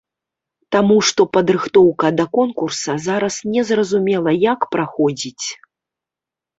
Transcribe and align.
Таму 0.75 0.95
што 1.09 1.21
падрыхтоўка 1.37 2.07
да 2.21 2.25
конкурса 2.39 2.91
зараз 3.07 3.35
незразумела 3.53 4.31
як 4.51 4.69
праходзіць! 4.77 5.45